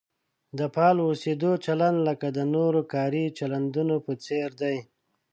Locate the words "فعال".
0.73-0.97